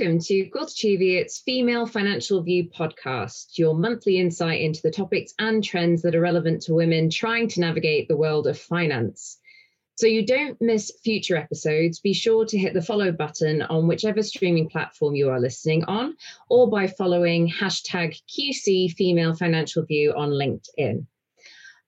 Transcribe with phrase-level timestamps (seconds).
[0.00, 5.62] Welcome to Quilter Cheviot's Female Financial View podcast, your monthly insight into the topics and
[5.62, 9.36] trends that are relevant to women trying to navigate the world of finance.
[9.96, 14.22] So you don't miss future episodes, be sure to hit the follow button on whichever
[14.22, 16.16] streaming platform you are listening on,
[16.48, 21.04] or by following hashtag QC Female Financial View on LinkedIn.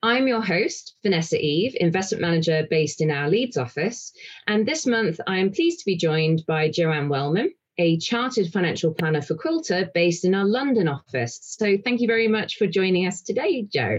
[0.02, 4.12] I'm your host, Vanessa Eve, investment manager based in our Leeds office.
[4.46, 7.52] And this month, I am pleased to be joined by Joanne Welman,
[7.82, 11.40] a chartered financial planner for Quilter based in our London office.
[11.42, 13.98] So thank you very much for joining us today, Jo.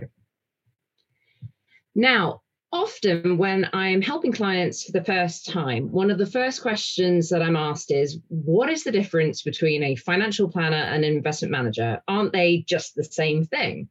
[1.94, 7.30] Now, often when I'm helping clients for the first time, one of the first questions
[7.30, 11.52] that I'm asked is what is the difference between a financial planner and an investment
[11.52, 12.02] manager?
[12.08, 13.90] Aren't they just the same thing?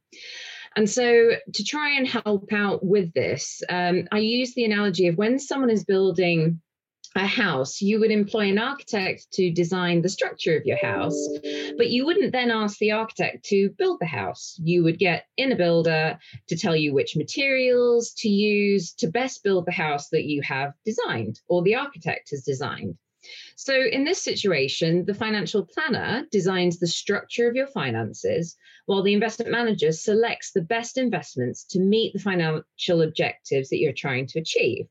[0.75, 5.17] And so, to try and help out with this, um, I use the analogy of
[5.17, 6.62] when someone is building
[7.15, 11.27] a house, you would employ an architect to design the structure of your house,
[11.77, 14.59] but you wouldn't then ask the architect to build the house.
[14.63, 19.43] You would get in a builder to tell you which materials to use to best
[19.43, 22.97] build the house that you have designed or the architect has designed.
[23.55, 29.13] So, in this situation, the financial planner designs the structure of your finances, while the
[29.13, 34.39] investment manager selects the best investments to meet the financial objectives that you're trying to
[34.39, 34.87] achieve.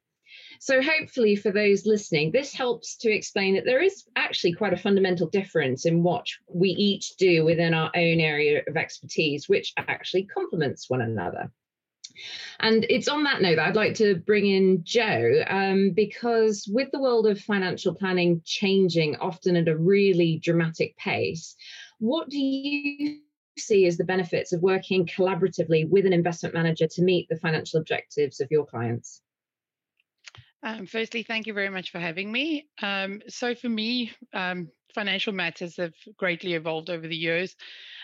[0.65, 4.77] So, hopefully, for those listening, this helps to explain that there is actually quite a
[4.77, 10.23] fundamental difference in what we each do within our own area of expertise, which actually
[10.27, 11.51] complements one another.
[12.61, 16.93] And it's on that note that I'd like to bring in Jo, um, because with
[16.93, 21.57] the world of financial planning changing often at a really dramatic pace,
[21.99, 23.19] what do you
[23.59, 27.81] see as the benefits of working collaboratively with an investment manager to meet the financial
[27.81, 29.23] objectives of your clients?
[30.63, 32.69] Um, firstly, thank you very much for having me.
[32.81, 37.57] Um, so, for me, um, financial matters have greatly evolved over the years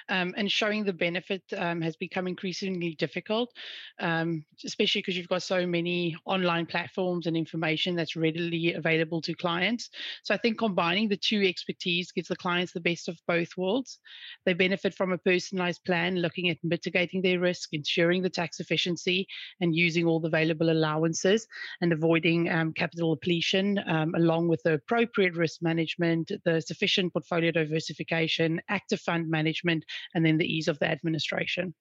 [0.08, 3.52] um, and showing the benefit um, has become increasingly difficult,
[4.00, 9.34] um, especially because you've got so many online platforms and information that's readily available to
[9.34, 9.90] clients.
[10.22, 13.98] So I think combining the two expertise gives the clients the best of both worlds.
[14.44, 19.26] They benefit from a personalized plan, looking at mitigating their risk, ensuring the tax efficiency,
[19.60, 21.46] and using all the available allowances
[21.80, 27.50] and avoiding um, capital depletion, um, along with the appropriate risk management, the sufficient portfolio
[27.50, 31.74] diversification, active fund management, and then the ease of the administration.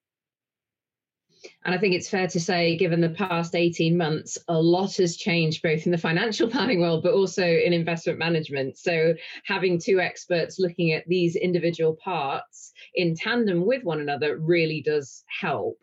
[1.65, 5.17] And I think it's fair to say, given the past 18 months, a lot has
[5.17, 8.77] changed both in the financial planning world, but also in investment management.
[8.77, 9.13] So,
[9.45, 15.23] having two experts looking at these individual parts in tandem with one another really does
[15.27, 15.77] help.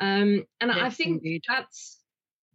[0.00, 1.42] Um, and yes, I think indeed.
[1.48, 2.02] that's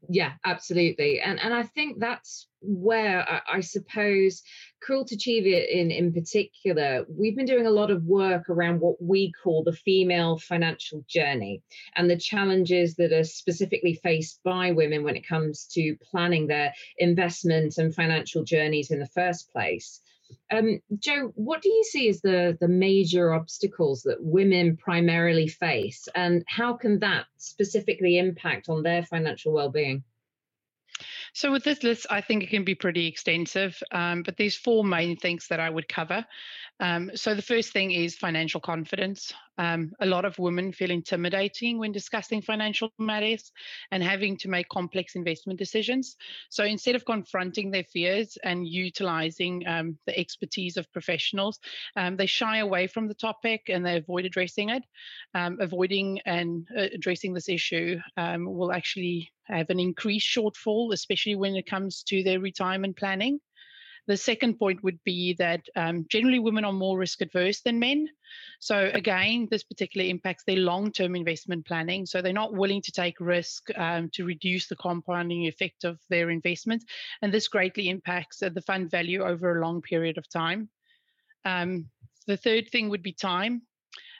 [0.10, 4.44] yeah absolutely and and i think that's where I, I suppose
[4.86, 9.32] Quilter Cheviot in in particular we've been doing a lot of work around what we
[9.32, 11.62] call the female financial journey
[11.96, 16.74] and the challenges that are specifically faced by women when it comes to planning their
[16.98, 20.02] investment and financial journeys in the first place
[20.52, 26.08] um, Jo, what do you see as the, the major obstacles that women primarily face,
[26.16, 30.04] and how can that specifically impact on their financial well-being?
[31.38, 34.84] So with this list, I think it can be pretty extensive, um, but there's four
[34.84, 36.26] main things that I would cover.
[36.80, 39.34] Um, so the first thing is financial confidence.
[39.58, 43.52] Um, a lot of women feel intimidating when discussing financial matters
[43.92, 46.16] and having to make complex investment decisions.
[46.50, 51.60] So instead of confronting their fears and utilizing um, the expertise of professionals,
[51.96, 54.84] um, they shy away from the topic and they avoid addressing it.
[55.34, 61.36] Um, avoiding and uh, addressing this issue um, will actually have an increased shortfall, especially
[61.36, 63.40] when it comes to their retirement planning.
[64.08, 68.08] The second point would be that um, generally women are more risk adverse than men.
[68.60, 72.06] So, again, this particularly impacts their long term investment planning.
[72.06, 76.30] So, they're not willing to take risk um, to reduce the compounding effect of their
[76.30, 76.86] investments.
[77.22, 80.70] And this greatly impacts uh, the fund value over a long period of time.
[81.46, 81.90] Um,
[82.28, 83.62] the third thing would be time.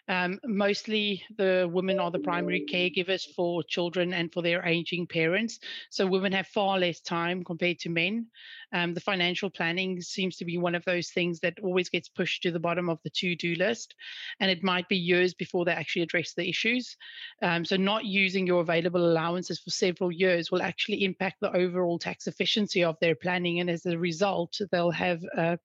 [0.08, 5.60] Um, mostly the women are the primary caregivers for children and for their aging parents.
[5.90, 8.28] So women have far less time compared to men.
[8.74, 12.44] Um, the financial planning seems to be one of those things that always gets pushed
[12.44, 13.96] to the bottom of the to do list.
[14.40, 16.98] And it might be years before they actually address the issues.
[17.42, 22.00] Um, so not using your available allowances for several years will actually impact the overall
[22.00, 23.60] tax efficiency of their planning.
[23.60, 25.58] And as a result, they'll have uh,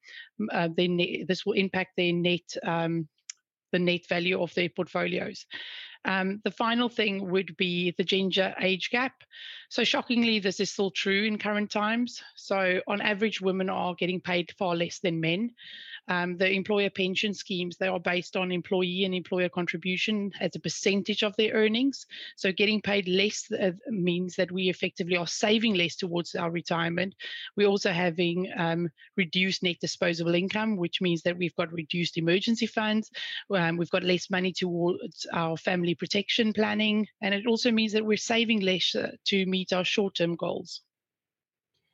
[0.50, 0.88] uh, their
[1.26, 3.08] this will impact their net um,
[3.72, 5.46] the net value of their portfolios.
[6.04, 9.22] Um, the final thing would be the gender age gap.
[9.68, 12.22] So, shockingly, this is still true in current times.
[12.34, 15.52] So, on average, women are getting paid far less than men.
[16.08, 20.60] Um, the employer pension schemes, they are based on employee and employer contribution as a
[20.60, 22.06] percentage of their earnings.
[22.36, 27.14] So getting paid less uh, means that we effectively are saving less towards our retirement.
[27.56, 32.66] We're also having um, reduced net disposable income, which means that we've got reduced emergency
[32.66, 33.10] funds.
[33.54, 37.06] Um, we've got less money towards our family protection planning.
[37.20, 40.82] And it also means that we're saving less uh, to meet our short term goals.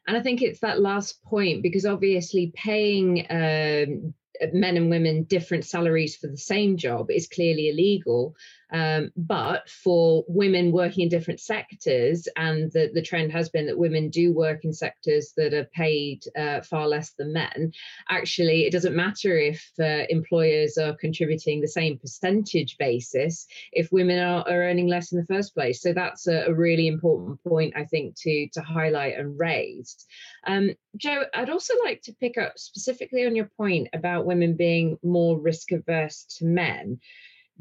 [0.08, 4.14] And I think it's that last point because obviously paying um,
[4.54, 8.34] men and women different salaries for the same job is clearly illegal.
[8.72, 13.78] Um, but for women working in different sectors, and the, the trend has been that
[13.78, 17.72] women do work in sectors that are paid uh, far less than men,
[18.08, 24.18] actually, it doesn't matter if uh, employers are contributing the same percentage basis if women
[24.18, 25.80] are, are earning less in the first place.
[25.80, 30.06] So that's a, a really important point, I think, to, to highlight and raise.
[30.46, 34.98] Um, Jo, I'd also like to pick up specifically on your point about women being
[35.02, 37.00] more risk averse to men.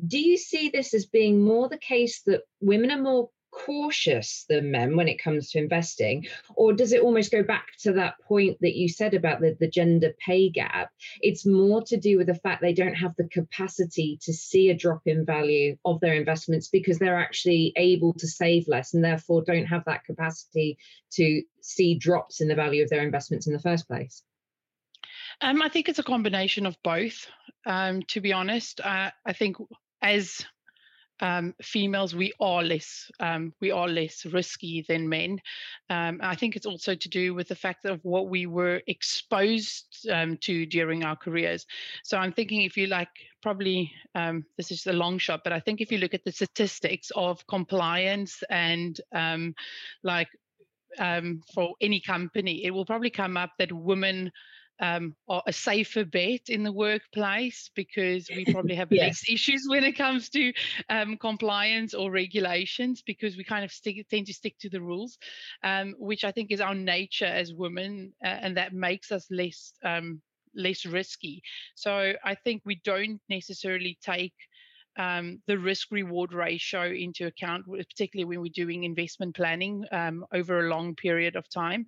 [0.05, 4.71] Do you see this as being more the case that women are more cautious than
[4.71, 6.27] men when it comes to investing?
[6.55, 9.69] Or does it almost go back to that point that you said about the, the
[9.69, 10.91] gender pay gap?
[11.21, 14.75] It's more to do with the fact they don't have the capacity to see a
[14.75, 19.43] drop in value of their investments because they're actually able to save less and therefore
[19.43, 20.77] don't have that capacity
[21.13, 24.23] to see drops in the value of their investments in the first place.
[25.41, 27.27] Um, I think it's a combination of both.
[27.65, 29.57] Um, to be honest, uh, I think
[30.01, 30.45] as
[31.19, 35.39] um, females we are less um, we are less risky than men.
[35.89, 40.07] Um, I think it's also to do with the fact of what we were exposed
[40.11, 41.65] um, to during our careers.
[42.03, 43.09] So I'm thinking if you like,
[43.41, 46.31] probably um, this is a long shot, but I think if you look at the
[46.31, 49.55] statistics of compliance and um,
[50.03, 50.29] like
[51.53, 54.31] for any company, it will probably come up that women
[54.79, 59.01] um, are a safer bet in the workplace because we probably have yes.
[59.01, 60.53] less issues when it comes to
[60.89, 65.17] um, compliance or regulations because we kind of stick, tend to stick to the rules,
[65.63, 69.73] um, which I think is our nature as women, uh, and that makes us less
[69.83, 70.21] um,
[70.55, 71.43] less risky.
[71.75, 74.33] So I think we don't necessarily take
[74.97, 80.59] um, the risk reward ratio into account, particularly when we're doing investment planning um, over
[80.59, 81.85] a long period of time.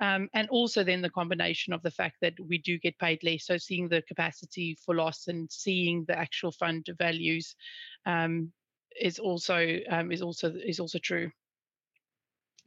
[0.00, 3.46] Um, and also then the combination of the fact that we do get paid less.
[3.46, 7.54] So seeing the capacity for loss and seeing the actual fund values
[8.06, 8.52] um,
[9.00, 11.30] is also um, is also is also true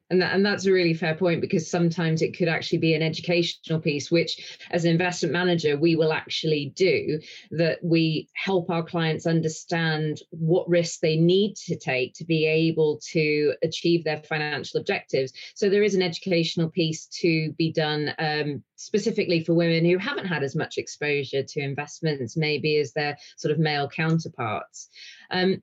[0.09, 3.01] and that, and that's a really fair point because sometimes it could actually be an
[3.01, 7.19] educational piece which as an investment manager we will actually do
[7.51, 12.99] that we help our clients understand what risks they need to take to be able
[13.11, 15.33] to achieve their financial objectives.
[15.55, 20.27] So there is an educational piece to be done um, specifically for women who haven't
[20.27, 24.89] had as much exposure to investments maybe as their sort of male counterparts.
[25.31, 25.61] Um,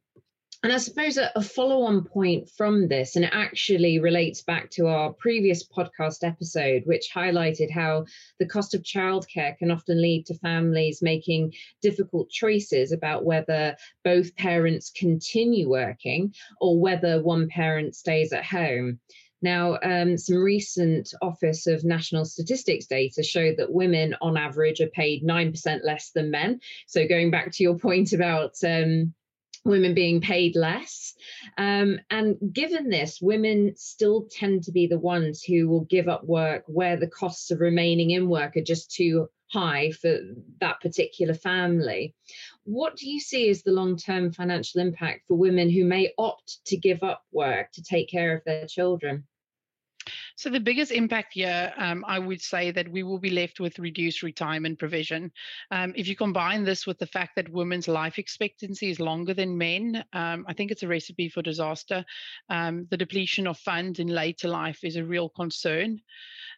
[0.62, 4.70] and I suppose a, a follow on point from this, and it actually relates back
[4.72, 8.04] to our previous podcast episode, which highlighted how
[8.38, 13.74] the cost of childcare can often lead to families making difficult choices about whether
[14.04, 19.00] both parents continue working or whether one parent stays at home.
[19.42, 24.88] Now, um, some recent Office of National Statistics data showed that women, on average, are
[24.88, 26.60] paid 9% less than men.
[26.86, 29.14] So, going back to your point about um,
[29.64, 31.14] women being paid less.
[31.58, 36.24] Um, and given this, women still tend to be the ones who will give up
[36.24, 40.18] work where the costs of remaining in work are just too high for
[40.60, 42.14] that particular family.
[42.64, 46.64] What do you see as the long term financial impact for women who may opt
[46.66, 49.24] to give up work to take care of their children?
[50.40, 53.78] So the biggest impact here, um, I would say that we will be left with
[53.78, 55.32] reduced retirement provision.
[55.70, 59.58] Um, if you combine this with the fact that women's life expectancy is longer than
[59.58, 62.06] men, um, I think it's a recipe for disaster.
[62.48, 66.00] Um, the depletion of funds in later life is a real concern.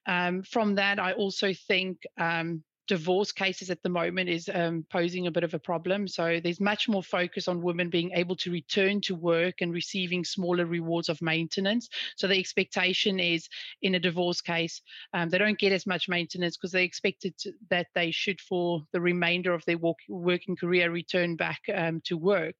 [0.06, 5.26] Um, from that, I also think um, divorce cases at the moment is um, posing
[5.26, 6.08] a bit of a problem.
[6.08, 10.24] So there's much more focus on women being able to return to work and receiving
[10.24, 11.88] smaller rewards of maintenance.
[12.16, 13.48] So the expectation is
[13.82, 14.82] in a divorce case,
[15.14, 18.82] um, they don't get as much maintenance because they expected to, that they should, for
[18.92, 22.54] the remainder of their work, working career, return back um, to work.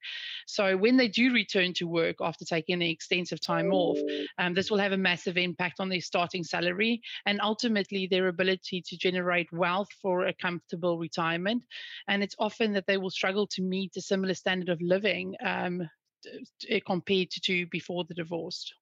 [0.46, 3.98] So when they do return to work after taking an extensive time off,
[4.38, 8.82] um, this will have a massive impact on their starting salary and ultimately their ability
[8.86, 11.62] to generate wealth for for a comfortable retirement.
[12.06, 15.88] And it's often that they will struggle to meet a similar standard of living um,
[16.86, 18.72] compared to before the divorce.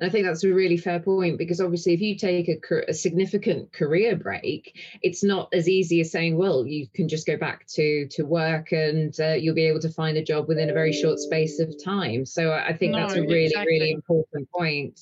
[0.00, 3.72] I think that's a really fair point because obviously, if you take a, a, significant
[3.72, 8.08] career break, it's not as easy as saying, "Well, you can just go back to
[8.08, 11.20] to work and uh, you'll be able to find a job within a very short
[11.20, 13.72] space of time." So I think no, that's a really, exactly.
[13.72, 14.98] really important point.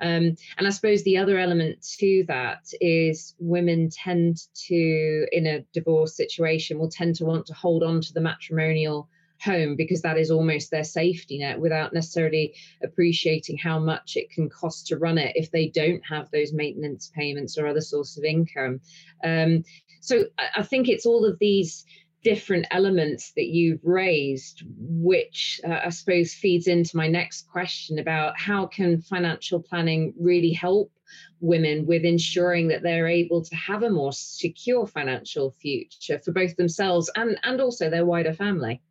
[0.00, 5.64] Um, and I suppose the other element to that is women tend to, in a
[5.72, 9.08] divorce situation, will tend to want to hold on to the matrimonial
[9.42, 14.48] home because that is almost their safety net without necessarily appreciating how much it can
[14.48, 18.24] cost to run it if they don't have those maintenance payments or other source of
[18.24, 18.80] income.
[19.22, 19.64] Um,
[20.00, 21.84] so I, I think it's all of these
[22.26, 28.36] different elements that you've raised, which uh, I suppose feeds into my next question about
[28.36, 30.90] how can financial planning really help
[31.38, 36.56] women with ensuring that they're able to have a more secure financial future for both
[36.56, 38.82] themselves and, and also their wider family?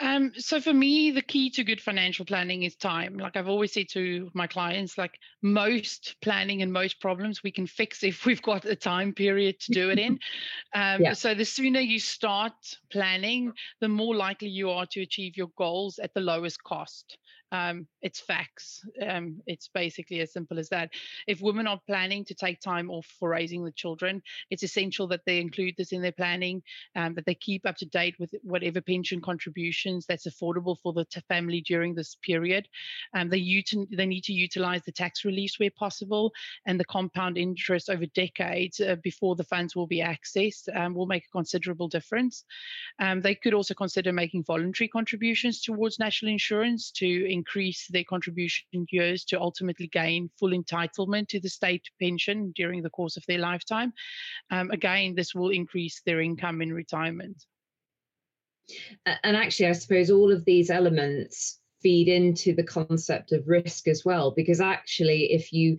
[0.00, 3.18] Um, so for me, the key to good financial planning is time.
[3.18, 7.66] Like I've always said to my clients, like most planning and most problems we can
[7.66, 10.18] fix if we've got a time period to do it in.
[10.72, 11.14] Um, yeah.
[11.14, 12.52] So the sooner you start
[12.90, 17.18] planning, the more likely you are to achieve your goals at the lowest cost
[17.52, 18.84] um, it's facts.
[19.06, 20.90] Um, it's basically as simple as that.
[21.26, 25.24] If women are planning to take time off for raising the children, it's essential that
[25.26, 26.62] they include this in their planning,
[26.96, 31.04] um, that they keep up to date with whatever pension contributions that's affordable for the
[31.04, 32.68] t- family during this period.
[33.14, 36.32] Um, they, util- they need to utilize the tax relief where possible,
[36.66, 41.06] and the compound interest over decades uh, before the funds will be accessed um, will
[41.06, 42.44] make a considerable difference.
[42.98, 47.06] Um, they could also consider making voluntary contributions towards national insurance to
[47.40, 52.90] increase their contribution years to ultimately gain full entitlement to the state pension during the
[52.90, 53.92] course of their lifetime.
[54.50, 57.38] Um, again, this will increase their income in retirement.
[59.24, 64.04] And actually, I suppose all of these elements feed into the concept of risk as
[64.04, 65.78] well because actually if you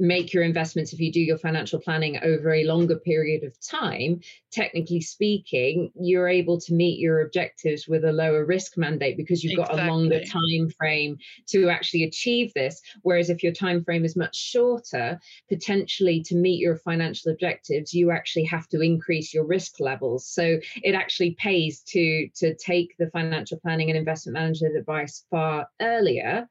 [0.00, 4.20] make your investments if you do your financial planning over a longer period of time
[4.50, 9.58] technically speaking you're able to meet your objectives with a lower risk mandate because you've
[9.58, 9.76] exactly.
[9.76, 11.16] got a longer time frame
[11.46, 16.60] to actually achieve this whereas if your time frame is much shorter potentially to meet
[16.60, 21.80] your financial objectives you actually have to increase your risk levels so it actually pays
[21.80, 26.48] to to take the financial planning and investment management advice far earlier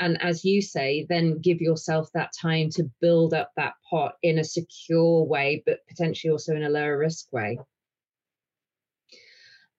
[0.00, 4.38] and as you say then give yourself that time to build up that pot in
[4.38, 7.58] a secure way but potentially also in a lower risk way.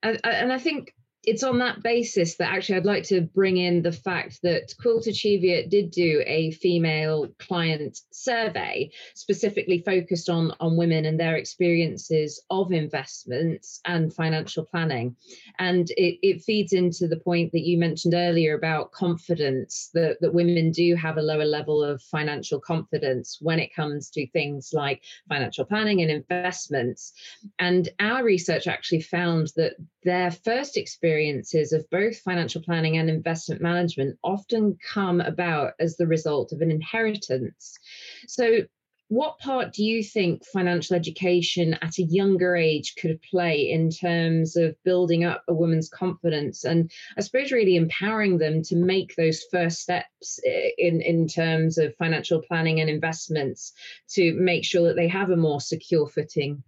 [0.04, 3.84] And, and i think it's on that basis that actually I'd like to bring in
[3.84, 10.78] the fact that Quilter Cheviot did do a female client survey specifically focused on, on
[10.78, 15.16] women and their experiences of investments and financial planning.
[15.60, 20.34] And it, it feeds into the point that you mentioned earlier about confidence, that, that
[20.34, 25.04] women do have a lower level of financial confidence when it comes to things like
[25.30, 27.14] financial planning and investments.
[27.60, 29.74] And our research actually found that
[30.04, 30.78] their first
[31.12, 36.62] experiences of both financial planning and investment management often come about as the result of
[36.62, 37.78] an inheritance.
[38.28, 38.62] So,
[39.10, 44.56] what part do you think financial education at a younger age could play in terms
[44.56, 49.44] of building up a woman's confidence and I suppose really empowering them to make those
[49.52, 53.74] first steps eh, in, in terms of financial planning and investments
[54.12, 56.64] to make sure that they have a more secure footing?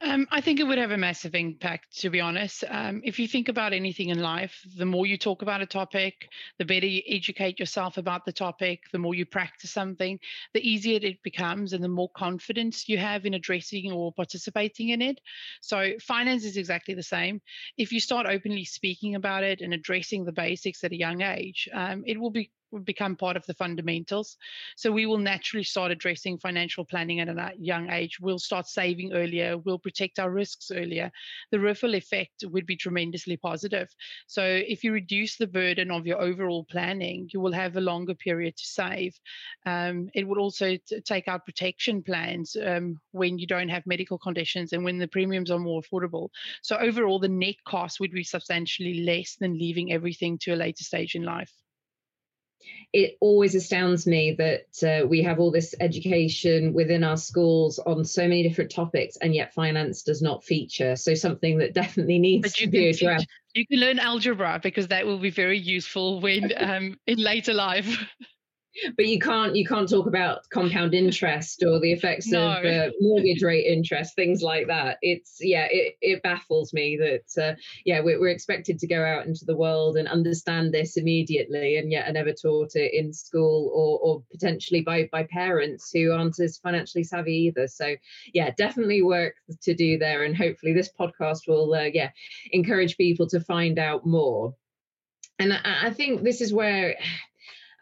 [0.00, 2.64] Um, I think it would have a massive impact, to be honest.
[2.68, 6.28] Um, if you think about anything in life, the more you talk about a topic,
[6.58, 10.18] the better you educate yourself about the topic, the more you practice something,
[10.52, 15.00] the easier it becomes, and the more confidence you have in addressing or participating in
[15.00, 15.20] it.
[15.60, 17.40] So, finance is exactly the same.
[17.78, 21.68] If you start openly speaking about it and addressing the basics at a young age,
[21.72, 24.36] um, it will be become part of the fundamentals.
[24.76, 28.18] So we will naturally start addressing financial planning at a young age.
[28.20, 29.58] We'll start saving earlier.
[29.58, 31.10] We'll protect our risks earlier.
[31.50, 33.88] The ripple effect would be tremendously positive.
[34.26, 38.14] So if you reduce the burden of your overall planning, you will have a longer
[38.14, 39.18] period to save.
[39.66, 44.18] Um, it would also t- take out protection plans um, when you don't have medical
[44.18, 46.28] conditions and when the premiums are more affordable.
[46.62, 50.84] So overall, the net cost would be substantially less than leaving everything to a later
[50.84, 51.52] stage in life
[52.92, 58.04] it always astounds me that uh, we have all this education within our schools on
[58.04, 60.94] so many different topics and yet finance does not feature.
[60.96, 63.26] So something that definitely needs to be addressed.
[63.54, 68.06] you can learn algebra because that will be very useful when um, in later life
[68.96, 72.52] but you can't you can't talk about compound interest or the effects no.
[72.52, 74.98] of uh, mortgage rate interest things like that.
[75.02, 77.54] It's yeah it, it baffles me that uh,
[77.84, 81.90] yeah we're, we're expected to go out into the world and understand this immediately and
[81.90, 86.38] yet are never taught it in school or or potentially by by parents who aren't
[86.40, 87.68] as financially savvy either.
[87.68, 87.94] So
[88.32, 92.10] yeah definitely work to do there and hopefully this podcast will uh, yeah
[92.52, 94.54] encourage people to find out more.
[95.38, 96.96] And I, I think this is where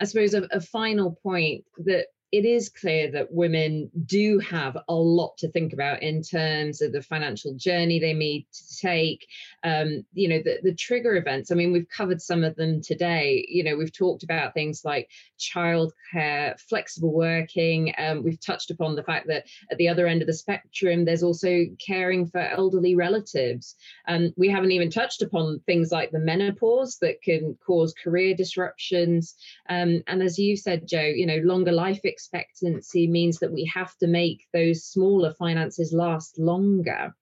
[0.02, 4.94] I suppose a, a final point that it is clear that women do have a
[4.94, 9.26] lot to think about in terms of the financial journey they need to take.
[9.62, 11.52] Um, you know, the, the trigger events.
[11.52, 13.44] I mean, we've covered some of them today.
[13.46, 17.92] You know, we've talked about things like childcare, flexible working.
[17.98, 21.22] Um, we've touched upon the fact that at the other end of the spectrum, there's
[21.22, 23.76] also caring for elderly relatives.
[24.08, 29.36] Um, we haven't even touched upon things like the menopause that can cause career disruptions.
[29.68, 33.70] Um, and as you said, Jo, you know, longer life expectancy expectancy means that we
[33.74, 37.14] have to make those smaller finances last longer.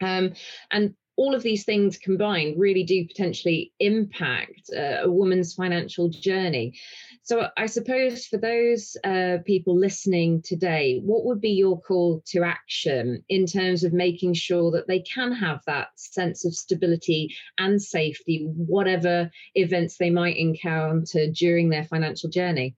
[0.00, 0.34] Um,
[0.70, 6.78] and all of these things combined really do potentially impact uh, a woman's financial journey.
[7.22, 12.42] So, I suppose for those uh, people listening today, what would be your call to
[12.42, 17.80] action in terms of making sure that they can have that sense of stability and
[17.80, 22.76] safety, whatever events they might encounter during their financial journey?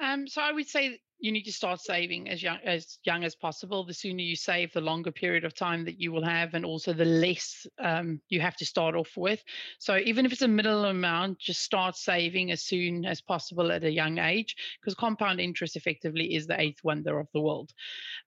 [0.00, 3.34] Um, so I would say you need to start saving as young as young as
[3.34, 3.84] possible.
[3.84, 6.92] The sooner you save, the longer period of time that you will have, and also
[6.92, 9.42] the less um, you have to start off with.
[9.78, 13.84] So even if it's a middle amount, just start saving as soon as possible at
[13.84, 17.72] a young age, because compound interest effectively is the eighth wonder of the world.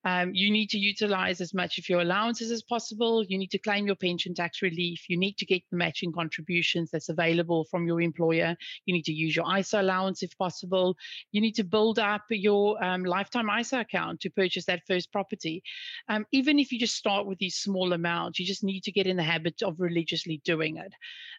[0.04, 3.24] Um, you need to utilize as much of your allowances as possible.
[3.24, 5.06] You need to claim your pension tax relief.
[5.08, 8.58] You need to get the matching contributions that's available from your employer.
[8.86, 10.98] You need to use your ISA allowance if possible.
[11.32, 15.64] You need to build up your um, lifetime ISA account to purchase that first property.
[16.10, 19.08] Um, even if you just start with these small amounts, you just need to get
[19.08, 20.94] in the habit of religiously doing it.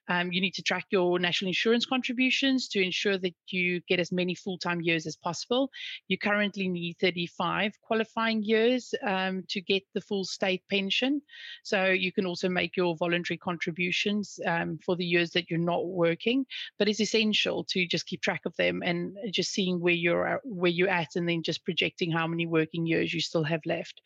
[0.08, 4.10] Um, you need to track your national insurance contributions to ensure that you get as
[4.10, 5.70] many full time years as possible.
[6.08, 11.22] You currently need 35 qualifying years um, to get the full state pension.
[11.62, 15.86] So you can also make your voluntary contributions um, for the years that you're not
[15.86, 16.46] working,
[16.78, 20.70] but it's essential to just keep track of them and just seeing where you're where
[20.70, 24.00] you're at and then just projecting how many working years you still have left.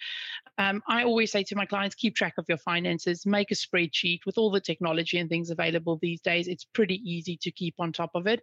[0.58, 4.20] Um, I always say to my clients, keep track of your finances, make a spreadsheet
[4.24, 6.48] with all the technology and things available these days.
[6.48, 8.40] It's pretty easy to keep on top of it.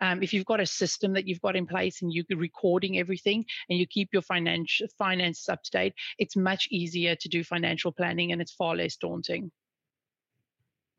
[0.00, 3.44] Um, if you've got a system that you've got in place and you're recording everything
[3.68, 7.92] and you keep your financial finances up to date, it's much easier to do financial
[7.92, 9.50] planning and it's far less daunting.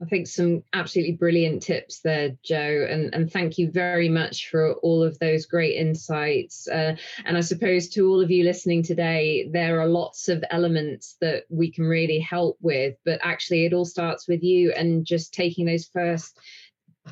[0.01, 4.73] I think some absolutely brilliant tips there, Jo, and, and thank you very much for
[4.75, 6.67] all of those great insights.
[6.67, 11.15] Uh, and I suppose to all of you listening today, there are lots of elements
[11.21, 15.33] that we can really help with, but actually, it all starts with you and just
[15.33, 16.37] taking those first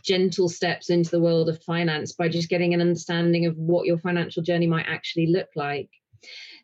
[0.04, 4.00] gentle steps into the world of finance by just getting an understanding of what your
[4.00, 5.90] financial journey might actually look like.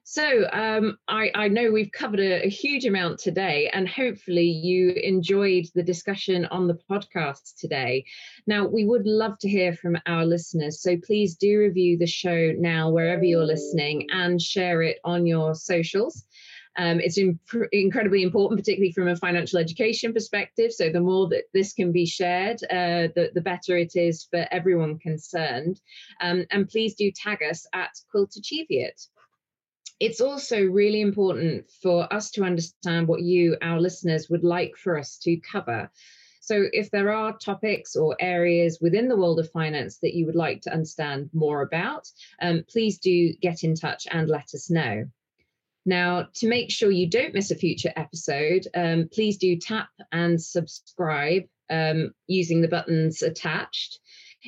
[0.09, 4.91] So um, I, I, know we've covered a, a, huge amount today, and hopefully you
[4.91, 8.05] enjoyed the discussion on the podcast today.
[8.47, 12.53] Now, we would love to hear from our listeners, so please do review the show
[12.57, 16.23] now wherever you're listening and share it on your socials.
[16.77, 20.71] Um, it's imp- incredibly important, particularly from a financial education perspective.
[20.71, 24.47] So, the more that this can be shared, uh, the, the better it is for
[24.51, 25.81] everyone concerned.
[26.21, 29.01] Um, and please do tag us at Quilter Cheviot
[29.99, 34.97] it's also really important for us to understand what you, our listeners, would like for
[34.97, 35.89] us to cover.
[36.41, 40.35] So, if there are topics or areas within the world of finance that you would
[40.35, 42.09] like to understand more about,
[42.41, 45.05] um, please do get in touch and let us know.
[45.85, 50.41] Now, to make sure you don't miss a future episode, um, please do tap and
[50.41, 53.99] subscribe um, using the buttons attached.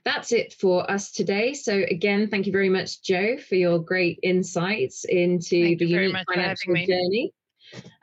[0.05, 1.53] That's it for us today.
[1.53, 6.15] So again, thank you very much, Jo, for your great insights into thank the unique
[6.27, 7.33] financial journey.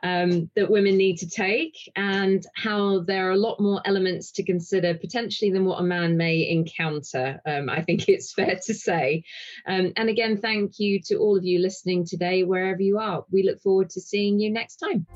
[0.02, 4.44] um, that women need to take and how there are a lot more elements to
[4.44, 7.40] consider potentially than what a man may encounter.
[7.46, 9.24] Um, I think it's fair to say.
[9.66, 13.24] Um, and again, thank you to all of you listening today, wherever you are.
[13.32, 15.06] We look forward to seeing you next time.